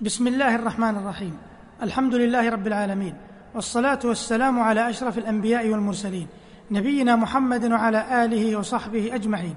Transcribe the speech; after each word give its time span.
بسم 0.00 0.26
الله 0.26 0.54
الرحمن 0.54 0.96
الرحيم. 0.96 1.36
الحمد 1.82 2.14
لله 2.14 2.48
رب 2.48 2.66
العالمين 2.66 3.14
والصلاة 3.54 3.98
والسلام 4.04 4.60
على 4.60 4.90
أشرف 4.90 5.18
الأنبياء 5.18 5.68
والمرسلين 5.68 6.26
نبينا 6.70 7.16
محمد 7.16 7.72
وعلى 7.72 8.24
آله 8.24 8.56
وصحبه 8.56 9.14
أجمعين. 9.14 9.54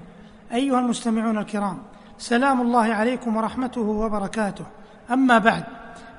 أيها 0.52 0.78
المستمعون 0.78 1.38
الكرام 1.38 1.78
سلام 2.18 2.60
الله 2.60 2.94
عليكم 2.94 3.36
ورحمته 3.36 3.80
وبركاته. 3.80 4.64
أما 5.10 5.38
بعد 5.38 5.64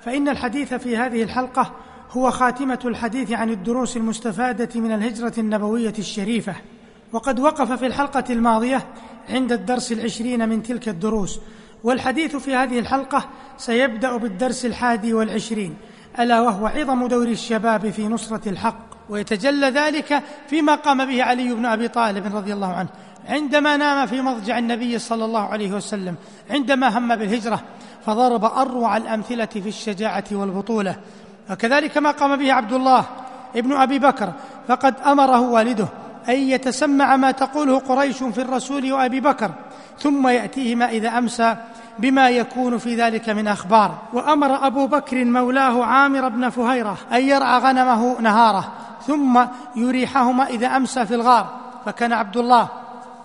فإن 0.01 0.29
الحديث 0.29 0.73
في 0.73 0.97
هذه 0.97 1.23
الحلقة 1.23 1.71
هو 2.11 2.31
خاتمة 2.31 2.79
الحديث 2.85 3.31
عن 3.31 3.49
الدروس 3.49 3.97
المستفادة 3.97 4.79
من 4.79 4.91
الهجرة 4.91 5.33
النبوية 5.37 5.93
الشريفة. 5.99 6.55
وقد 7.11 7.39
وقف 7.39 7.71
في 7.71 7.85
الحلقة 7.85 8.23
الماضية 8.29 8.87
عند 9.29 9.51
الدرس 9.51 9.91
العشرين 9.91 10.49
من 10.49 10.63
تلك 10.63 10.89
الدروس. 10.89 11.39
والحديث 11.83 12.35
في 12.35 12.55
هذه 12.55 12.79
الحلقة 12.79 13.25
سيبدأ 13.57 14.17
بالدرس 14.17 14.65
الحادي 14.65 15.13
والعشرين 15.13 15.75
ألا 16.19 16.41
وهو 16.41 16.67
عظم 16.67 17.07
دور 17.07 17.27
الشباب 17.27 17.89
في 17.89 18.07
نصرة 18.07 18.49
الحق 18.49 18.93
ويتجلى 19.09 19.69
ذلك 19.69 20.23
فيما 20.47 20.75
قام 20.75 21.05
به 21.05 21.23
علي 21.23 21.53
بن 21.53 21.65
أبي 21.65 21.87
طالب 21.87 22.35
رضي 22.35 22.53
الله 22.53 22.73
عنه. 22.73 22.89
عندما 23.29 23.77
نام 23.77 24.07
في 24.07 24.21
مضجع 24.21 24.57
النبي 24.57 24.99
صلى 24.99 25.25
الله 25.25 25.41
عليه 25.41 25.71
وسلم 25.71 26.15
عندما 26.49 26.97
هم 26.97 27.15
بالهجرة 27.15 27.61
فضرب 28.05 28.45
أروع 28.45 28.97
الأمثلة 28.97 29.45
في 29.45 29.69
الشجاعة 29.69 30.23
والبطولة. 30.31 30.95
وكذلك 31.51 31.97
ما 31.97 32.11
قام 32.11 32.35
به 32.35 32.53
عبد 32.53 32.73
الله 32.73 33.05
ابن 33.55 33.73
أبي 33.73 33.99
بكر 33.99 34.33
فقد 34.67 34.95
أمره 35.05 35.41
والده 35.41 35.87
أن 36.29 36.35
يتسمع 36.35 37.15
ما 37.15 37.31
تقوله 37.31 37.79
قريش 37.79 38.17
في 38.23 38.41
الرسول 38.41 38.93
وأبي 38.93 39.19
بكر 39.19 39.51
ثم 39.99 40.27
يأتيهما 40.27 40.89
إذا 40.89 41.09
أمسى 41.17 41.55
بما 41.99 42.29
يكون 42.29 42.77
في 42.77 42.95
ذلك 42.95 43.29
من 43.29 43.47
أخبار. 43.47 43.97
وأمر 44.13 44.67
أبو 44.67 44.87
بكر 44.87 45.25
مولاه 45.25 45.85
عامر 45.85 46.29
بن 46.29 46.49
فهيرة 46.49 46.97
أن 47.13 47.21
يرعى 47.21 47.59
غنمه 47.59 48.21
نهاره 48.21 48.71
ثم 49.07 49.45
يريحهما 49.75 50.47
إذا 50.47 50.67
أمسى 50.67 51.05
في 51.05 51.15
الغار. 51.15 51.47
فكان 51.85 52.13
عبد 52.13 52.37
الله 52.37 52.67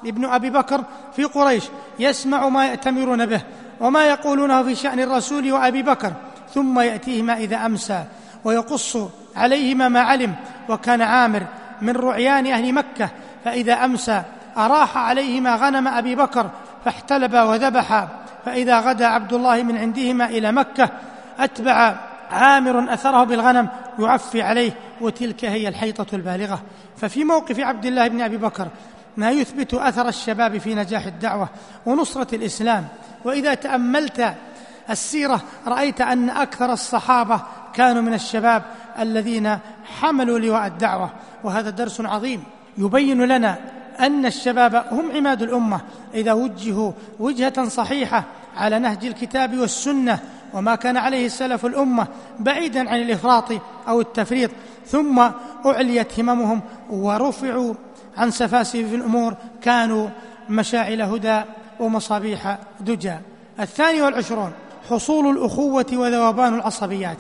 ابن 0.07 0.25
أبي 0.25 0.51
بكر 0.51 0.85
في 1.17 1.25
قريش 1.25 1.65
يسمع 1.99 2.49
ما 2.49 2.67
يأتمرون 2.67 3.27
به 3.27 3.41
وما 3.81 4.05
يقولونه 4.05 4.63
في 4.63 4.75
شأن 4.75 5.01
الرسول 5.01 5.53
وأبي 5.53 5.83
بكر 5.83 6.13
ثم 6.55 6.81
يأتيهما 6.81 7.37
إذا 7.37 7.67
أمسى. 7.67 8.05
ويقص 8.45 8.97
عليهما 9.37 9.89
ما 9.89 10.01
علم. 10.01 10.35
وكان 10.69 11.03
عامر 11.03 11.43
من 11.83 11.97
رعيان 11.97 12.47
أهل 12.47 12.73
مكة 12.73 13.09
فإذا 13.45 13.85
أمسى 13.85 14.23
أراح 14.57 14.97
عليهما 14.97 15.55
غنم 15.55 15.89
أبي 15.89 16.15
بكر 16.15 16.51
فاحتلبا 16.85 17.43
وذبحا. 17.43 18.09
فإذا 18.49 18.81
غدا 18.81 19.07
عبد 19.07 19.33
الله 19.33 19.63
من 19.63 19.77
عندهما 19.77 20.25
إلى 20.25 20.53
مكة 20.53 20.91
أتبع 21.39 21.97
عامر 22.31 22.95
أثره 22.95 23.25
بالغنم 23.25 23.69
يعفي 23.99 24.43
عليه 24.43 24.73
وتلك 25.01 25.45
هي 25.45 25.69
الحيطة 25.69 26.07
البالغة. 26.13 26.63
ففي 26.97 27.25
موقف 27.25 27.61
عبد 27.61 27.87
الله 27.87 28.09
بن 28.09 28.21
أبي 28.21 28.37
بكر 28.37 28.69
ما 29.17 29.31
يثبت 29.31 29.75
أثر 29.75 30.09
الشباب 30.09 30.59
في 30.59 30.75
نجاح 30.75 31.07
الدعوة 31.07 31.49
ونصرة 31.87 32.35
الإسلام. 32.35 32.89
وإذا 33.25 33.55
تأملت 33.55 34.35
السيرة 34.91 35.41
رأيت 35.67 36.01
أن 36.01 36.31
أكثر 36.31 36.73
الصحابة 36.73 37.41
كانوا 37.75 38.03
من 38.03 38.15
الشباب 38.15 38.63
الذين 38.99 39.59
حملوا 40.01 40.39
لواء 40.39 40.67
الدعوة. 40.67 41.11
وهذا 41.45 41.71
درس 41.71 42.01
عظيم 42.01 42.43
يبين 42.79 43.23
لنا 43.23 43.59
أن 44.01 44.27
الشباب 44.27 44.87
هم 44.91 45.13
عماد 45.17 45.43
الأمة 45.43 45.81
إذا 46.15 46.33
وجهوا 46.33 46.93
وجهة 47.21 47.69
صحيحة 47.69 48.25
على 48.57 48.79
نهج 48.79 49.07
الكتاب 49.07 49.59
والسنة 49.59 50.19
وما 50.55 50.75
كان 50.75 50.97
عليه 50.97 51.27
السلف 51.27 51.67
الأمة 51.67 52.07
بعيدا 52.39 52.91
عن 52.91 52.99
الإفراط 53.03 53.45
أو 53.89 54.01
التفريط 54.01 54.51
ثم 54.87 55.29
أعليت 55.67 56.21
هممهم 56.21 56.61
ورفعوا 56.91 57.75
عن 58.17 58.31
سفاسف 58.31 58.95
الأمور 58.95 59.35
كانوا 59.63 60.09
مشاعل 60.49 61.03
هدى 61.03 61.41
ومصابيح 61.81 62.59
دجى. 62.81 63.15
الثاني 63.61 64.03
والعشرون 64.03 64.53
حصول 64.91 65.37
الأخوة 65.37 65.87
وذوبان 65.93 66.55
العصبيات. 66.55 67.17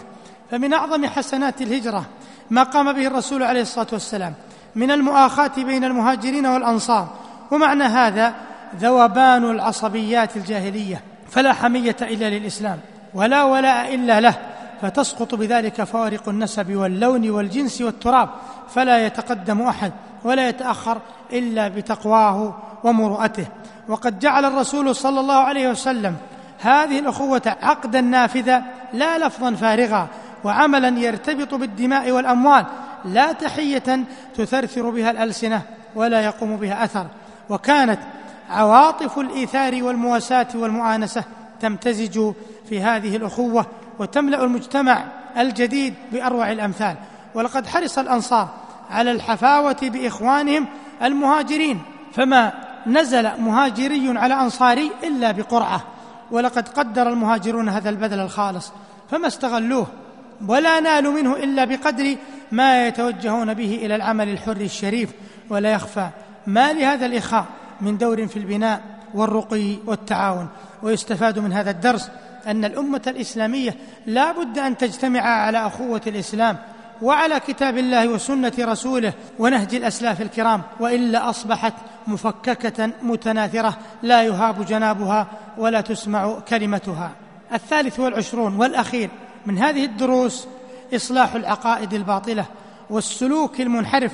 فمن 0.50 0.72
أعظم 0.72 1.06
حسنات 1.06 1.62
الهجرة 1.62 2.04
ما 2.50 2.62
قام 2.62 2.92
به 2.92 3.06
الرسول 3.06 3.42
عليه 3.42 3.62
الصلاة 3.62 3.86
والسلام 3.92 4.34
من 4.74 4.90
المؤاخاة 4.90 5.50
بين 5.56 5.84
المهاجرين 5.84 6.46
والأنصار. 6.46 7.08
ومعنى 7.50 7.84
هذا 7.84 8.34
ذوبان 8.80 9.50
العصبيات 9.50 10.36
الجاهلية 10.36 11.02
فلا 11.30 11.52
حمية 11.52 11.96
إلا 12.02 12.30
للإسلام 12.30 12.78
ولا 13.14 13.44
ولاء 13.44 13.94
إلا 13.94 14.20
له 14.20 14.34
فتسقط 14.82 15.34
بذلك 15.34 15.82
فوارق 15.82 16.28
النسب 16.28 16.76
واللون 16.76 17.30
والجنس 17.30 17.80
والتراب 17.80 18.28
فلا 18.74 19.06
يتقدم 19.06 19.62
أحد 19.62 19.92
ولا 20.24 20.48
يتأخر 20.48 20.98
إلا 21.32 21.68
بتقواه 21.68 22.54
ومروءته. 22.84 23.46
وقد 23.88 24.18
جعل 24.18 24.44
الرسول 24.44 24.96
صلى 24.96 25.20
الله 25.20 25.36
عليه 25.36 25.68
وسلم 25.68 26.16
هذه 26.60 26.98
الأخوة 26.98 27.56
عقدا 27.62 28.00
نافذا 28.00 28.62
لا 28.92 29.18
لفظا 29.18 29.54
فارغا 29.54 30.06
وعملا 30.44 30.98
يرتبط 30.98 31.54
بالدماء 31.54 32.10
والأموال 32.10 32.66
لا 33.04 33.32
تحية 33.32 34.04
تثرثر 34.34 34.90
بها 34.90 35.10
الألسنة 35.10 35.62
ولا 35.94 36.20
يقوم 36.20 36.56
بها 36.56 36.84
أثر. 36.84 37.06
وكانت 37.50 37.98
عواطف 38.50 39.18
الإيثار 39.18 39.82
والمواساة 39.84 40.48
والمؤانسة 40.54 41.24
تمتزج 41.60 42.32
في 42.68 42.80
هذه 42.80 43.16
الأخوة 43.16 43.66
وتملأ 43.98 44.44
المجتمع 44.44 45.04
الجديد 45.38 45.94
بأروع 46.12 46.52
الأمثال. 46.52 46.96
ولقد 47.34 47.66
حرص 47.66 47.98
الأنصار 47.98 48.48
على 48.90 49.10
الحفاوة 49.10 49.76
بإخوانهم 49.82 50.66
المهاجرين 51.02 51.82
فما 52.12 52.52
نزل 52.86 53.40
مهاجري 53.40 54.18
على 54.18 54.34
أنصاري 54.34 54.90
إلا 55.04 55.32
بقرعة. 55.32 55.80
ولقد 56.30 56.68
قدر 56.68 57.08
المهاجرون 57.08 57.68
هذا 57.68 57.90
البذل 57.90 58.20
الخالص 58.20 58.72
فما 59.10 59.26
استغلوه 59.26 59.86
ولا 60.48 60.80
نالوا 60.80 61.12
منه 61.12 61.36
إلا 61.36 61.64
بقدر 61.64 62.16
ما 62.52 62.86
يتوجهون 62.86 63.54
به 63.54 63.74
إلى 63.82 63.96
العمل 63.96 64.28
الحر 64.28 64.56
الشريف 64.56 65.10
ولا 65.50 65.72
يخفى. 65.72 66.08
ما 66.46 66.72
لهذا 66.72 67.06
الإخاء 67.06 67.44
من 67.80 67.98
دور 67.98 68.26
في 68.26 68.36
البناء 68.36 68.80
والرقي 69.14 69.76
والتعاون. 69.86 70.48
ويستفاد 70.82 71.38
من 71.38 71.52
هذا 71.52 71.70
الدرس 71.70 72.10
أن 72.46 72.64
الأمة 72.64 73.02
الإسلامية 73.06 73.76
لا 74.06 74.32
بد 74.32 74.58
أن 74.58 74.76
تجتمع 74.76 75.20
على 75.20 75.66
أخوة 75.66 76.00
الإسلام 76.06 76.56
وعلى 77.02 77.40
كتاب 77.40 77.78
الله 77.78 78.08
وسنة 78.08 78.52
رسوله 78.58 79.12
ونهج 79.38 79.74
الأسلاف 79.74 80.22
الكرام 80.22 80.62
وإلا 80.80 81.30
أصبحت 81.30 81.72
مفككة 82.06 82.90
متناثرة 83.02 83.78
لا 84.02 84.22
يهاب 84.22 84.64
جنابها 84.64 85.26
ولا 85.58 85.80
تسمع 85.80 86.38
كلمتها. 86.48 87.10
الثالث 87.52 88.00
والعشرون 88.00 88.56
والأخير 88.56 89.10
من 89.46 89.58
هذه 89.58 89.84
الدروس 89.84 90.46
إصلاح 90.94 91.34
العقائد 91.34 91.94
الباطلة 91.94 92.44
والسلوك 92.90 93.60
المنحرف 93.60 94.12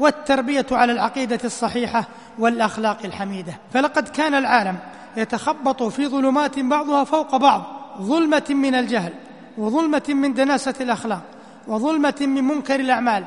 والتربية 0.00 0.66
على 0.72 0.92
العقيدة 0.92 1.40
الصحيحة 1.44 2.04
والأخلاق 2.38 2.98
الحميدة. 3.04 3.52
فلقد 3.74 4.08
كان 4.08 4.34
العالم 4.34 4.78
يتخبط 5.16 5.82
في 5.82 6.06
ظلمات 6.06 6.58
بعضها 6.58 7.04
فوق 7.04 7.36
بعض 7.36 7.62
ظلمة 8.00 8.46
من 8.50 8.74
الجهل 8.74 9.12
وظلمة 9.58 10.02
من 10.08 10.34
دناسة 10.34 10.74
الأخلاق 10.80 11.22
وظلمة 11.68 12.14
من 12.20 12.44
منكر 12.44 12.80
الأعمال. 12.80 13.24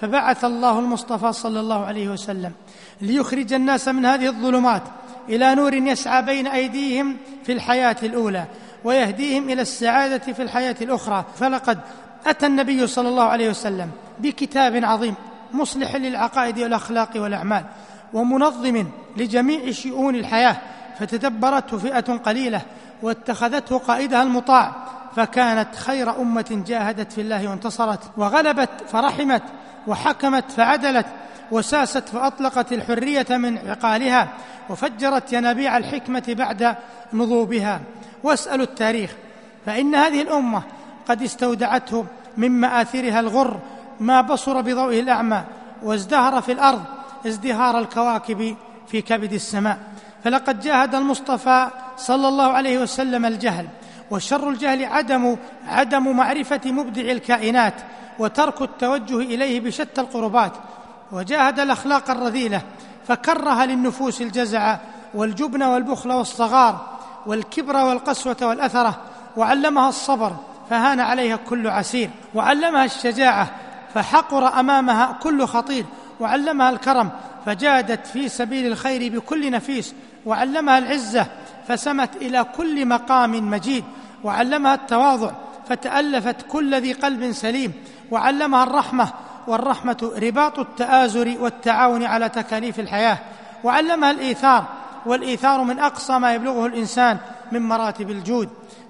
فبعث 0.00 0.44
الله 0.44 0.78
المصطفى 0.78 1.32
صلى 1.32 1.60
الله 1.60 1.84
عليه 1.84 2.08
وسلم 2.08 2.52
ليخرج 3.00 3.52
الناس 3.52 3.88
من 3.88 4.06
هذه 4.06 4.26
الظلمات 4.26 4.82
إلى 5.28 5.54
نور 5.54 5.74
يسعى 5.74 6.22
بين 6.22 6.46
أيديهم 6.46 7.16
في 7.44 7.52
الحياة 7.52 7.96
الأولى 8.02 8.44
ويهديهم 8.84 9.50
إلى 9.50 9.62
السعادة 9.62 10.32
في 10.32 10.42
الحياة 10.42 10.76
الأخرى. 10.80 11.24
فلقد 11.36 11.78
أتى 12.26 12.46
النبي 12.46 12.86
صلى 12.86 13.08
الله 13.08 13.24
عليه 13.24 13.50
وسلم 13.50 13.90
بكتاب 14.18 14.84
عظيم 14.84 15.14
مصلح 15.52 15.96
للعقائد 15.96 16.58
والأخلاق 16.58 17.10
والأعمال 17.16 17.64
ومنظم 18.12 18.86
لجميع 19.16 19.70
شؤون 19.70 20.14
الحياة 20.14 20.56
فتدبرته 20.98 21.78
فئة 21.78 22.16
قليلة 22.16 22.60
واتخذته 23.02 23.78
قائدها 23.78 24.22
المطاع 24.22 24.72
فكانت 25.16 25.74
خير 25.74 26.20
أمة 26.20 26.62
جاهدت 26.66 27.12
في 27.12 27.20
الله 27.20 27.48
وانتصرت 27.48 28.00
وغلبت 28.16 28.70
فرحمت 28.88 29.42
وحكمت 29.86 30.50
فعدلت 30.50 31.06
وساست 31.50 32.08
فأطلقت 32.08 32.72
الحرية 32.72 33.26
من 33.30 33.58
عقالها 33.68 34.28
وفجرت 34.70 35.32
ينابيع 35.32 35.76
الحكمة 35.76 36.24
بعد 36.28 36.76
نضوبها. 37.12 37.80
واسألوا 38.22 38.64
التاريخ 38.64 39.10
فإن 39.66 39.94
هذه 39.94 40.22
الأمة 40.22 40.62
قد 41.08 41.22
استودعته 41.22 42.04
من 42.36 42.50
مآثرها 42.50 43.20
الغر 43.20 43.60
ما 44.00 44.20
بصر 44.20 44.60
بضوئه 44.60 45.00
الأعمى 45.00 45.44
وازدهر 45.82 46.40
في 46.42 46.52
الأرض 46.52 46.82
ازدهار 47.26 47.78
الكواكب 47.78 48.56
في 48.86 49.02
كبد 49.02 49.32
السماء. 49.32 49.78
فلقد 50.24 50.60
جاهد 50.60 50.94
المصطفى 50.94 51.68
صلى 51.96 52.28
الله 52.28 52.52
عليه 52.52 52.78
وسلم 52.78 53.26
الجهل 53.26 53.68
وشر 54.10 54.50
الجهل 54.50 54.84
عدم 54.84 55.36
عدم 55.68 56.16
معرفة 56.16 56.60
مبدع 56.64 57.02
الكائنات 57.02 57.74
وترك 58.18 58.62
التوجه 58.62 59.16
إليه 59.16 59.60
بشتى 59.60 60.00
القربات. 60.00 60.52
وجاهد 61.12 61.60
الأخلاق 61.60 62.10
الرذيلة 62.10 62.62
فكره 63.08 63.64
للنفوس 63.64 64.20
الجزع 64.20 64.76
والجبن 65.14 65.62
والبخل 65.62 66.12
والصغار 66.12 66.86
والكبر 67.26 67.76
والقسوة 67.76 68.36
والأثرة 68.42 68.98
وعلمها 69.36 69.88
الصبر 69.88 70.32
فهان 70.70 71.00
عليها 71.00 71.36
كل 71.36 71.68
عسير. 71.68 72.10
وعلمها 72.34 72.84
الشجاعة 72.84 73.50
فحقر 73.94 74.60
أمامها 74.60 75.18
كل 75.22 75.46
خطير. 75.46 75.84
وعلمها 76.20 76.70
الكرم 76.70 77.10
فجادت 77.46 78.06
في 78.06 78.28
سبيل 78.28 78.66
الخير 78.66 79.12
بكل 79.12 79.50
نفيس. 79.50 79.94
وعلمها 80.26 80.78
العزة 80.78 81.26
فسمت 81.68 82.16
إلى 82.16 82.44
كل 82.56 82.86
مقام 82.86 83.50
مجيد. 83.50 83.84
وعلمها 84.24 84.74
التواضع 84.74 85.30
فتألفت 85.68 86.36
كل 86.48 86.74
ذي 86.74 86.92
قلب 86.92 87.32
سليم. 87.32 87.72
وعلمها 88.10 88.62
الرحمة 88.62 89.08
والرحمة 89.46 90.12
رباط 90.22 90.58
التآزر 90.58 91.34
والتعاون 91.40 92.04
على 92.04 92.28
تكاليف 92.28 92.80
الحياة. 92.80 93.18
وعلمها 93.64 94.10
الإيثار 94.10 94.64
والإيثار 95.06 95.62
من 95.62 95.78
أقصى 95.78 96.18
ما 96.18 96.34
يبلغه 96.34 96.66
الإنسان 96.66 97.18
من 97.52 97.62
مراتب 97.62 98.10
الجود. 98.10 98.48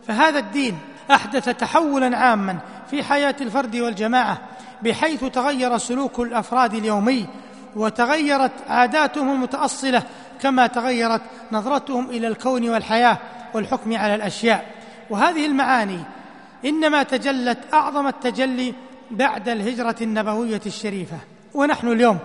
فهذا 0.08 0.38
الدين 0.38 0.78
أحدث 1.10 1.48
تحولا 1.48 2.16
عاما 2.16 2.58
في 2.90 3.02
حياة 3.02 3.36
الفرد 3.40 3.76
والجماعة 3.76 4.38
بحيث 4.82 5.24
تغير 5.24 5.78
سلوك 5.78 6.20
الأفراد 6.20 6.74
اليومي 6.74 7.26
وتغيرت 7.76 8.52
عاداتهم 8.68 9.32
المتأصلة 9.32 10.02
كما 10.42 10.66
تغيرت 10.66 11.20
نظرتهم 11.52 12.10
إلى 12.10 12.28
الكون 12.28 12.68
والحياة 12.68 13.18
والحكم 13.54 13.96
على 13.96 14.14
الأشياء. 14.14 14.66
وهذه 15.10 15.46
المعاني 15.46 15.98
إنما 16.64 17.02
تجلت 17.02 17.58
أعظم 17.74 18.06
التجلي 18.06 18.74
بعد 19.10 19.48
الهجرة 19.48 19.96
النبوية 20.00 20.60
الشريفة. 20.66 21.16
ونحن 21.54 21.88
اليوم 21.88 22.18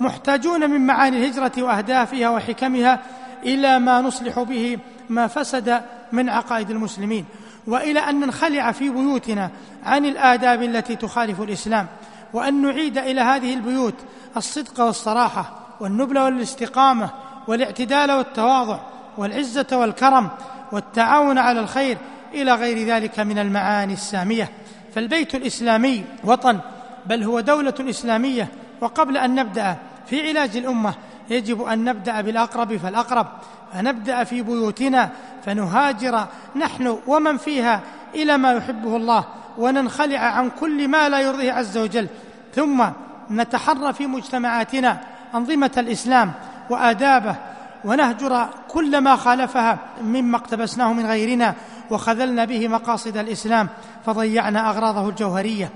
محتاجون 0.00 0.70
من 0.70 0.86
معاني 0.86 1.16
الهجرة 1.16 1.52
وأهدافها 1.62 2.28
وحكمها 2.28 3.00
إلى 3.42 3.78
ما 3.78 4.00
نصلح 4.00 4.42
به 4.42 4.78
ما 5.08 5.26
فسد 5.26 5.82
من 6.12 6.28
عقائد 6.28 6.70
المسلمين. 6.70 7.24
وإلى 7.68 8.00
أن 8.00 8.20
ننخلع 8.20 8.72
في 8.72 8.90
بيوتنا 8.90 9.50
عن 9.84 10.04
الآداب 10.04 10.62
التي 10.62 10.96
تخالف 10.96 11.40
الإسلام 11.40 11.86
وأن 12.32 12.62
نعيد 12.62 12.98
إلى 12.98 13.20
هذه 13.20 13.54
البيوت 13.54 13.94
الصدق 14.36 14.80
والصراحة 14.80 15.50
والنبل 15.80 16.18
والاستقامة 16.18 17.10
والاعتدال 17.48 18.12
والتواضع 18.12 18.78
والعزة 19.18 19.66
والكرم 19.72 20.28
والتعاون 20.72 21.38
على 21.38 21.60
الخير 21.60 21.98
إلى 22.34 22.54
غير 22.54 22.86
ذلك 22.86 23.20
من 23.20 23.38
المعاني 23.38 23.92
السامية. 23.92 24.48
فالبيت 24.94 25.34
الإسلامي 25.34 26.04
وطن 26.24 26.58
بل 27.06 27.22
هو 27.22 27.40
دولة 27.40 27.74
إسلامية. 27.80 28.48
وقبل 28.80 29.16
أن 29.16 29.34
نبدأ 29.34 29.76
في 30.06 30.28
علاج 30.28 30.56
الأمة 30.56 30.94
يجب 31.30 31.62
أن 31.62 31.84
نبدأ 31.84 32.20
بالأقرب 32.20 32.76
فالأقرب 32.76 33.26
فنبدا 33.72 34.24
في 34.24 34.42
بيوتنا 34.42 35.10
فنهاجر 35.46 36.26
نحن 36.56 36.98
ومن 37.06 37.36
فيها 37.36 37.80
إلى 38.14 38.36
ما 38.36 38.52
يحبه 38.52 38.96
الله 38.96 39.24
وننخلع 39.58 40.18
عن 40.18 40.50
كل 40.60 40.88
ما 40.88 41.08
لا 41.08 41.20
يرضيه 41.20 41.52
عز 41.52 41.78
وجل. 41.78 42.08
ثم 42.54 42.84
نتحرى 43.30 43.92
في 43.92 44.06
مجتمعاتنا 44.06 45.00
أنظمة 45.34 45.70
الإسلام 45.76 46.32
وآدابه 46.70 47.36
ونهجر 47.84 48.48
كل 48.68 48.98
ما 48.98 49.16
خالفها 49.16 49.78
مما 50.02 50.36
اقتبسناه 50.36 50.92
من 50.92 51.06
غيرنا 51.06 51.54
وخذلنا 51.90 52.44
به 52.44 52.68
مقاصد 52.68 53.16
الإسلام 53.16 53.68
فضيعنا 54.06 54.70
أغراضه 54.70 55.08
الجوهرية. 55.08 55.70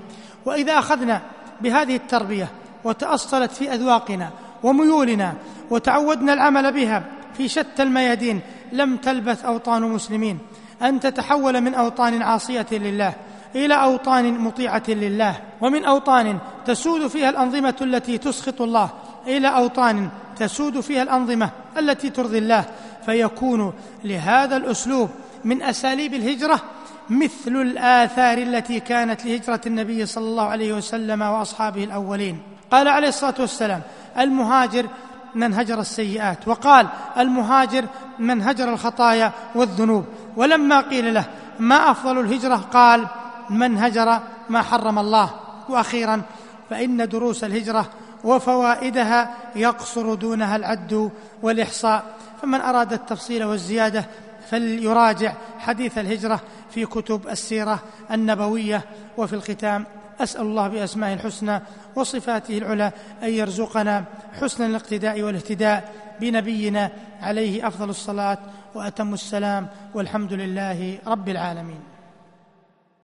وإذا 0.45 0.79
أخذنا 0.79 1.21
بهذه 1.61 1.95
التربية 1.95 2.47
وتأصلت 2.83 3.51
في 3.51 3.73
أذواقنا 3.73 4.29
وميولنا 4.63 5.33
وتعودنا 5.69 6.33
العمل 6.33 6.71
بها 6.71 7.03
في 7.37 7.47
شتى 7.47 7.83
الميادين 7.83 8.41
لم 8.73 8.97
تلبث 8.97 9.45
أوطان 9.45 9.81
مسلمين. 9.81 10.39
أن 10.81 10.99
تتحول 10.99 11.61
من 11.61 11.73
أوطان 11.73 12.21
عاصية 12.21 12.65
لله 12.71 13.13
إلى 13.55 13.73
أوطان 13.73 14.39
مطيعة 14.39 14.83
لله. 14.87 15.35
ومن 15.61 15.85
أوطان 15.85 16.37
تسود 16.65 17.07
فيها 17.07 17.29
الأنظمة 17.29 17.75
التي 17.81 18.17
تسخط 18.17 18.61
الله 18.61 18.89
إلى 19.27 19.47
أوطان 19.47 20.09
تسود 20.35 20.79
فيها 20.79 21.03
الأنظمة 21.03 21.49
التي 21.77 22.09
ترضي 22.09 22.37
الله. 22.37 22.65
فيكون 23.05 23.73
لهذا 24.03 24.57
الأسلوب 24.57 25.09
من 25.43 25.61
أساليب 25.61 26.13
الهجرة 26.13 26.59
مثل 27.09 27.55
الآثار 27.55 28.37
التي 28.37 28.79
كانت 28.79 29.25
لهجرة 29.25 29.61
النبي 29.67 30.05
صلى 30.05 30.23
الله 30.23 30.43
عليه 30.43 30.73
وسلم 30.73 31.21
وأصحابه 31.21 31.83
الأولين. 31.83 32.39
قال 32.71 32.87
عليه 32.87 33.07
الصلاة 33.07 33.35
والسلام 33.39 33.81
المهاجر 34.17 34.85
من 35.35 35.53
هجر 35.53 35.79
السيئات. 35.79 36.47
وقال 36.47 36.87
المهاجر 37.17 37.85
من 38.19 38.41
هجر 38.41 38.73
الخطايا 38.73 39.31
والذنوب. 39.55 40.05
ولما 40.35 40.81
قيل 40.81 41.13
له 41.13 41.25
ما 41.59 41.91
أفضل 41.91 42.19
الهجرة؟ 42.19 42.55
قال 42.55 43.07
من 43.49 43.77
هجر 43.77 44.19
ما 44.49 44.61
حرم 44.61 44.99
الله. 44.99 45.29
وأخيرا 45.69 46.21
فإن 46.69 47.09
دروس 47.09 47.43
الهجرة 47.43 47.89
وفوائدها 48.23 49.35
يقصر 49.55 50.13
دونها 50.13 50.55
العد 50.55 51.11
والإحصاء. 51.41 52.03
فمن 52.41 52.61
أراد 52.61 52.93
التفصيل 52.93 53.43
والزيادة 53.43 54.05
فليراجع 54.49 55.33
حديث 55.59 55.97
الهجرة 55.97 56.39
في 56.71 56.85
كتب 56.85 57.27
السيرة 57.27 57.79
النبوية 58.11 58.81
وفي 59.17 59.33
الختام. 59.33 59.85
أسأل 60.19 60.41
الله 60.41 60.67
باسمائه 60.67 61.13
الحسنى 61.13 61.61
وصفاته 61.95 62.57
العلى 62.57 62.91
أن 63.23 63.29
يرزقنا 63.29 64.03
حسن 64.41 64.65
الاقتداء 64.65 65.21
والاهتداء 65.21 65.93
بنبينا 66.21 66.91
عليه 67.21 67.67
أفضل 67.67 67.89
الصلاة 67.89 68.37
وأتم 68.75 69.13
السلام 69.13 69.67
والحمد 69.93 70.33
لله 70.33 70.97
رب 71.07 71.29
العالمين. 71.29 71.92